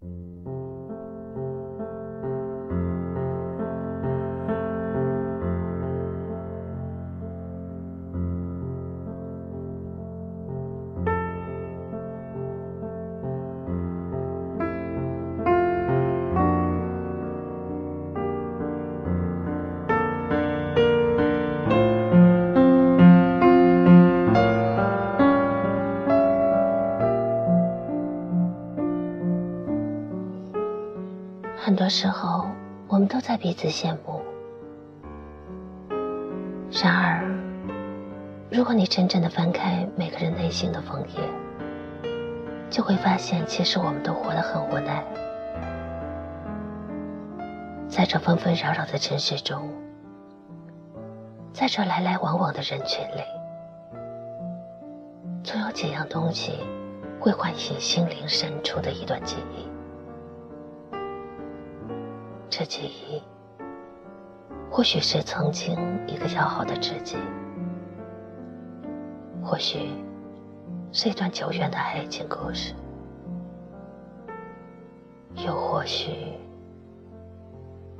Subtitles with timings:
[0.00, 0.27] 很
[31.88, 32.46] 时候，
[32.88, 34.20] 我们都在彼此羡慕。
[36.70, 37.24] 然而，
[38.50, 41.20] 如果你真正的翻开每个人内心的枫叶，
[42.70, 45.04] 就会发现，其实我们都活得很无奈。
[47.88, 49.68] 在这纷纷扰扰的城市中，
[51.52, 53.22] 在这来来往往的人群里，
[55.42, 56.60] 总有几样东西
[57.20, 59.67] 会唤醒心灵深处的一段记忆。
[62.50, 63.22] 这记忆，
[64.70, 67.18] 或许是曾经一个要好的知己，
[69.42, 69.90] 或许
[70.90, 72.74] 是一段久远的爱情故事，
[75.34, 76.10] 又或许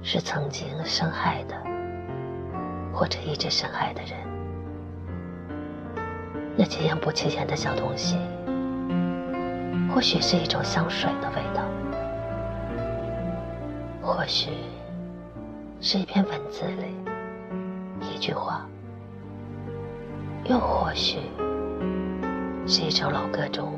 [0.00, 1.56] 是曾经深爱的，
[2.94, 4.12] 或者一直深爱的人。
[6.56, 8.16] 那几样不起眼的小东西，
[9.92, 11.55] 或许是一种香水的味道。
[14.06, 14.50] 或许
[15.80, 16.94] 是一篇文字里
[18.08, 18.64] 一句话，
[20.44, 21.18] 又或许
[22.68, 23.72] 是一首老歌中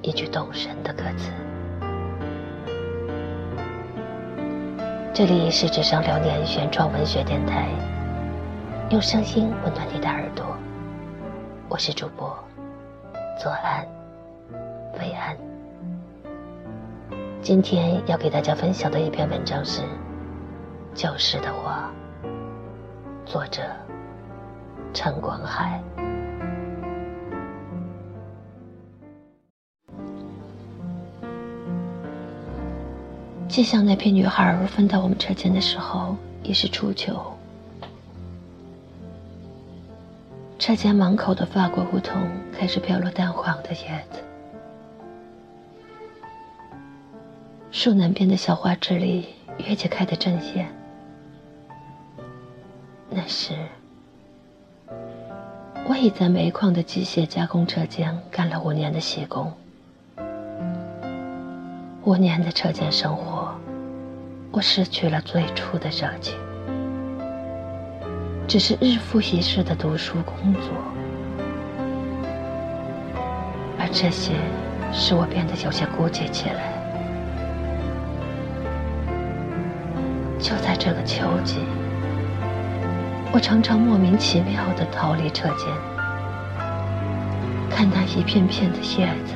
[0.00, 1.30] 一句动人的歌词。
[5.12, 7.68] 这里是纸上流年原创文学电台，
[8.88, 10.46] 用声音温暖你的耳朵。
[11.68, 12.34] 我是主播
[13.38, 13.86] 左岸，
[14.98, 15.36] 伟安。
[17.46, 19.80] 今天要给大家分享的一篇文章是
[20.96, 21.88] 《旧时的花》，
[23.24, 23.62] 作者
[24.92, 25.80] 陈广海。
[33.46, 37.14] 就像那批女孩分到我们车间的时候，已是初秋。
[40.58, 44.20] 车间门口的法国梧桐开始飘落淡黄的叶子。
[47.86, 49.26] 树南边的小花枝里，
[49.58, 50.66] 月季开得正艳。
[53.08, 53.54] 那时，
[55.88, 59.52] 我已在煤矿的机械加工车间干了五年的洗工。
[62.02, 63.54] 五年的车间生活，
[64.50, 66.34] 我失去了最初的热情，
[68.48, 70.72] 只是日复一日的读书工作，
[73.78, 74.32] 而这些
[74.92, 76.75] 使我变得有些孤寂起来。
[80.38, 81.56] 就在这个秋季，
[83.32, 85.66] 我常常莫名其妙地逃离车间，
[87.70, 89.34] 看那一片片的叶子，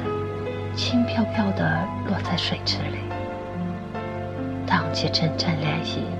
[0.76, 1.64] 轻飘飘地
[2.06, 2.98] 落在水池里，
[4.66, 6.19] 荡起阵阵涟漪。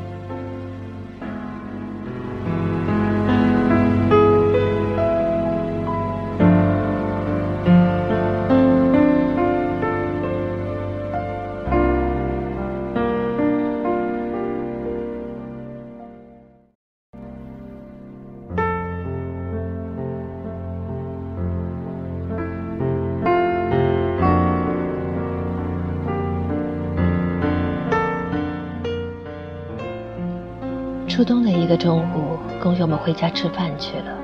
[31.80, 34.14] 中午，工友们回家吃饭去了。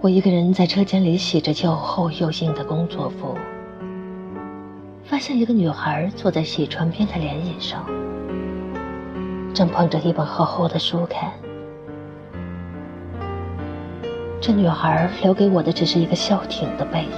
[0.00, 3.38] 我一个人在车间里洗着又厚又硬的工作服，
[5.04, 7.86] 发现一个女孩坐在洗船边的莲椅上，
[9.54, 11.30] 正捧着一本厚厚的书看。
[14.40, 17.10] 这女孩留给我的只是一个消停的背影。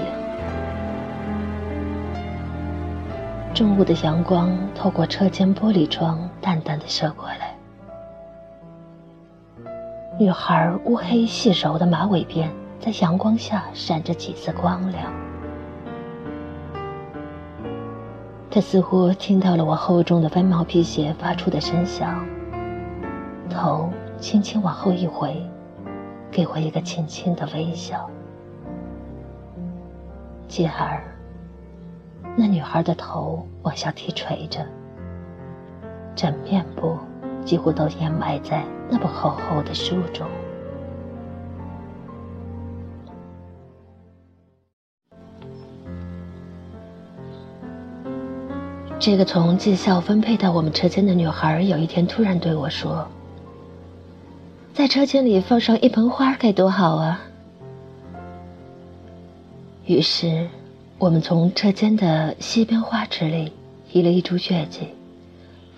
[3.54, 7.45] 中午的阳光透过车间玻璃窗，淡淡的射过来。
[10.18, 12.48] 女孩乌黑细柔的马尾辫
[12.80, 15.12] 在阳光下闪着几丝光亮。
[18.50, 22.26] 她似乎听到了我厚重的翻毛皮鞋发出的声响，
[23.50, 25.36] 头轻轻往后一回，
[26.30, 28.08] 给我一个轻轻的微笑。
[30.48, 31.04] 继而，
[32.34, 34.64] 那女孩的头往下低垂着，
[36.14, 36.96] 枕面部。
[37.46, 40.26] 几乎都掩埋在那本厚厚的书中。
[48.98, 53.06] 这个从技校分配到我们车间的女孩，有一天突然对我说
[54.74, 57.20] ：“在车间里放上一盆花该多好啊！”
[59.86, 60.48] 于是，
[60.98, 63.52] 我们从车间的西边花池里
[63.92, 64.88] 移了一株月季，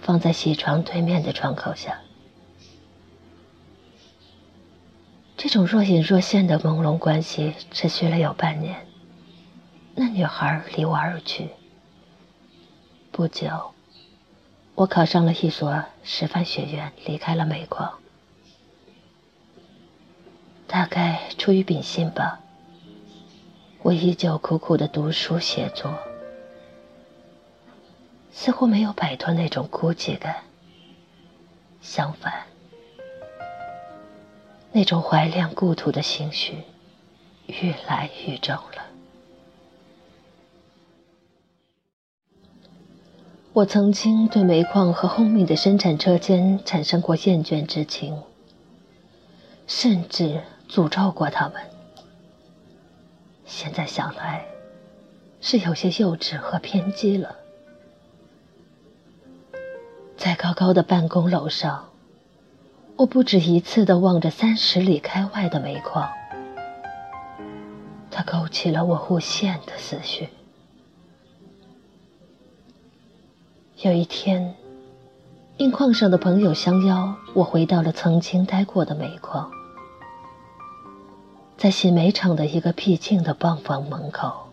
[0.03, 2.01] 放在西床对面的窗口下。
[5.37, 8.87] 这种若隐若现的朦胧关系持续了有半年。
[9.95, 11.51] 那女孩离我而去。
[13.11, 13.73] 不久，
[14.75, 17.95] 我考上了一所师范学院，离开了美国。
[20.67, 22.41] 大概出于秉性吧，
[23.83, 25.99] 我依旧苦苦的读书写作，
[28.41, 30.45] 似乎没有摆脱那种孤寂感。
[31.81, 32.45] 相反。
[34.71, 36.63] 那种怀恋故土的情绪
[37.49, 38.87] 愈来愈重了。
[43.53, 48.23] 我曾经对煤矿和轰鸣的生产车间产生过厌倦之情，
[49.67, 51.61] 甚至诅咒过他们。
[53.47, 54.47] 现在想来，
[55.41, 57.35] 是有些幼稚和偏激了。
[60.29, 61.89] 在高高的办公楼上。
[62.97, 66.07] 我不止一次的望着三十里开外的煤矿，
[68.11, 70.29] 它勾起了我无限的思绪。
[73.79, 74.55] 有一天，
[75.57, 79.51] 应矿上的朋友相邀，我回到了曾经待过的煤矿，
[81.57, 84.47] 在洗煤厂的一个僻静的泵房门口，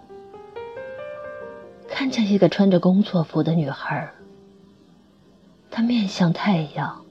[1.90, 4.10] 看见一个穿着工作服的女孩，
[5.76, 7.04] 他面向太阳。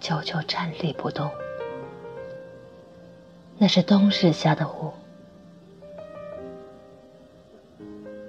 [0.00, 1.30] 久久站立不动，
[3.56, 4.92] 那是冬日下的雾。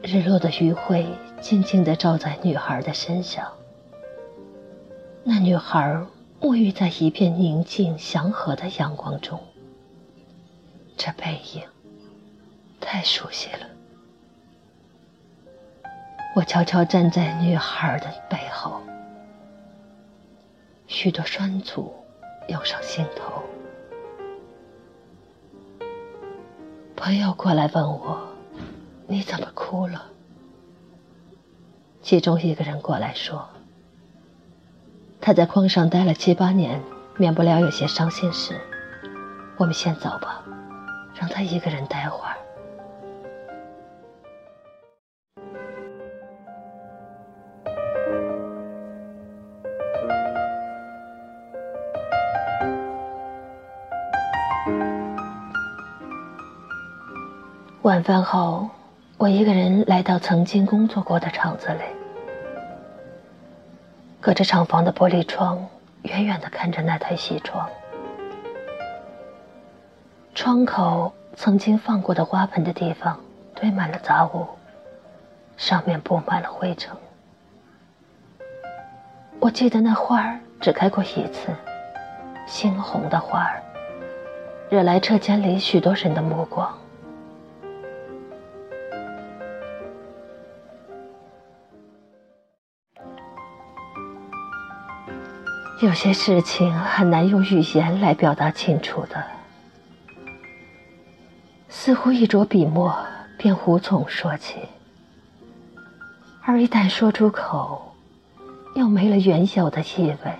[0.03, 1.07] 日落的余晖
[1.41, 3.51] 静静地照在女孩的身上。
[5.23, 6.05] 那女孩
[6.39, 9.39] 沐浴在一片宁静祥和的阳光中，
[10.95, 11.63] 这背影
[12.79, 13.65] 太熟悉了。
[16.35, 18.79] 我悄悄站在女孩的背后。
[20.91, 21.89] 许多酸楚
[22.49, 23.41] 涌上心头。
[26.97, 28.27] 朋友过来问我
[29.07, 30.03] ：“你怎么哭了？”
[32.03, 33.47] 其中一个人过来说
[35.21, 36.83] ：“他在矿上待了七八年，
[37.15, 38.59] 免不了有些伤心事。
[39.55, 40.43] 我们先走吧，
[41.15, 42.35] 让他一个人待会儿。”
[57.83, 58.69] 晚饭后，
[59.17, 61.81] 我一个人来到曾经工作过的厂子里，
[64.19, 65.67] 隔着厂房的玻璃窗，
[66.03, 67.67] 远远的看着那台西窗。
[70.35, 73.19] 窗口曾经放过的花盆的地方
[73.55, 74.45] 堆满了杂物，
[75.57, 76.95] 上面布满了灰尘。
[79.39, 81.51] 我记得那花儿只开过一次，
[82.47, 83.59] 猩红的花儿，
[84.69, 86.71] 惹来车间里许多人的目光。
[95.81, 99.23] 有些事情很难用语言来表达清楚的，
[101.69, 102.95] 似乎一着笔墨
[103.35, 104.59] 便无从说起，
[106.43, 107.95] 而一旦说出口，
[108.75, 110.31] 又没了原有的意味。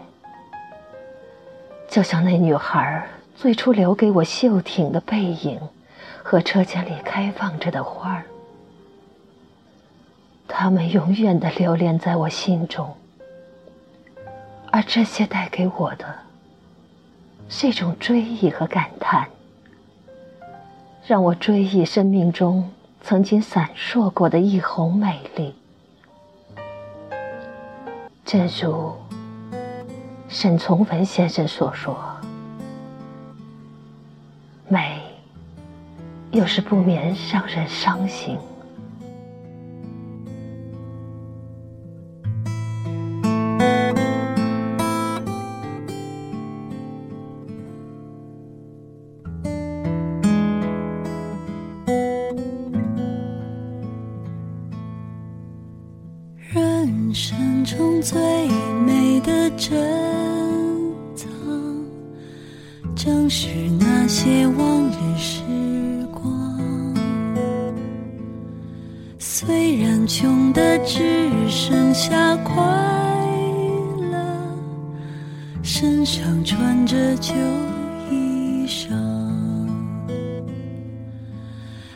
[1.89, 5.59] 就像那女孩最初留给我秀挺的背影
[6.21, 8.25] 和车间里开放着的花儿，
[10.47, 12.95] 它们永远的留恋在我心中。
[14.81, 16.07] 而这些带给我的，
[17.47, 19.29] 是一种追忆和感叹，
[21.05, 22.67] 让我追忆生命中
[22.99, 25.53] 曾经闪烁过的一泓美丽。
[28.25, 28.95] 正如
[30.27, 31.95] 沈从文先生所说
[34.67, 34.99] ：“美，
[36.31, 38.35] 有时不免让人伤心。”
[63.03, 63.47] 正是
[63.79, 65.41] 那些往日时
[66.11, 66.93] 光。
[69.17, 72.63] 虽然穷的只剩下快
[74.11, 74.15] 乐，
[75.63, 77.33] 身上穿着旧
[78.11, 78.93] 衣裳，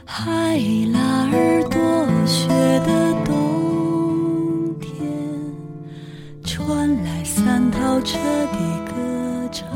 [0.06, 0.58] 海
[0.92, 2.48] 拉尔多雪
[2.80, 5.08] 的冬天，
[6.44, 8.58] 传来三套车的
[8.88, 9.70] 歌唱，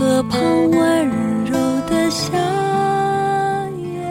[0.00, 0.40] 河畔
[0.70, 1.52] 温柔
[1.86, 2.32] 的夏
[3.76, 4.02] 夜，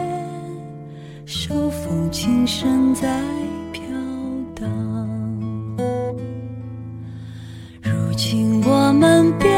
[1.26, 3.08] 手风琴声在
[3.72, 3.82] 飘
[4.54, 4.70] 荡。
[7.82, 9.52] 如今我们变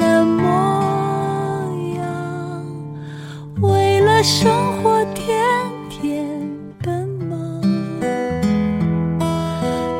[0.00, 0.48] 了模
[1.96, 2.66] 样，
[3.60, 4.50] 为了生
[4.82, 5.46] 活天
[5.88, 6.26] 天
[6.82, 7.62] 奔忙。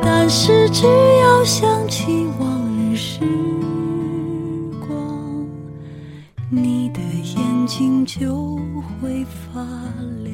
[0.03, 0.85] 但是只
[1.21, 2.27] 要想起
[8.19, 8.57] 就
[8.99, 9.61] 会发
[10.21, 10.30] 亮。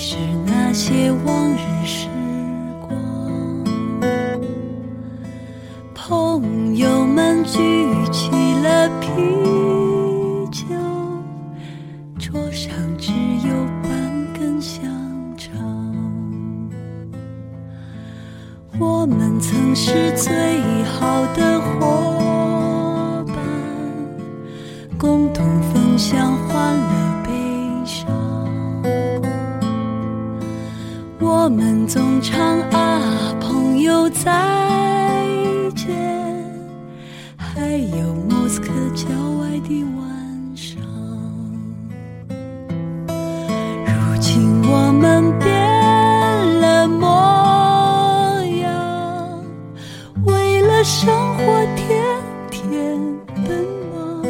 [0.00, 0.14] 是
[0.46, 2.06] 那些往日时
[2.80, 2.88] 光。
[5.92, 7.58] 朋友们举
[8.12, 8.30] 起
[8.62, 9.08] 了啤
[10.52, 10.66] 酒，
[12.16, 13.10] 桌上只
[13.44, 13.52] 有
[13.82, 13.90] 半
[14.38, 14.88] 根香
[15.36, 15.50] 肠。
[18.78, 20.30] 我们曾是最
[20.84, 23.36] 好的伙伴，
[24.96, 26.97] 共同分享欢乐
[31.48, 34.30] 我们总唱啊，朋友再
[35.74, 35.88] 见，
[37.38, 39.08] 还有莫斯科郊
[39.40, 40.76] 外的晚上。
[43.86, 45.50] 如今我们变
[46.60, 47.08] 了模
[48.60, 49.42] 样，
[50.26, 52.04] 为了生活天
[52.50, 53.00] 天
[53.46, 54.22] 奔忙。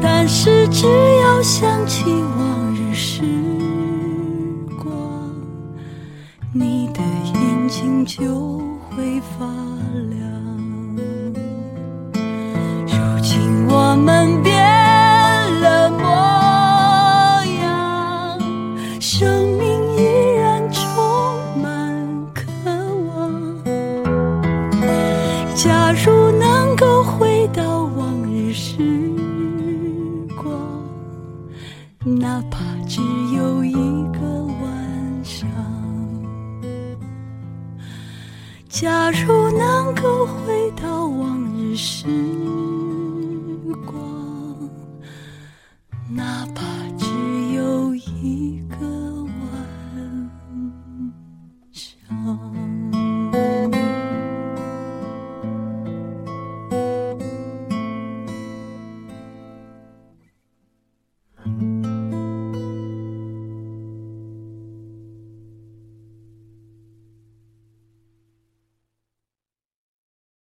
[0.00, 2.04] 但是只要想起
[8.06, 8.58] 就
[8.88, 9.44] 会发
[10.10, 10.16] 亮。
[12.86, 14.54] 如今我们变
[15.60, 16.06] 了模
[17.60, 18.38] 样，
[19.00, 19.75] 生命
[38.78, 42.06] 假如能够回到往日时
[43.86, 43.98] 光，
[46.10, 46.65] 哪怕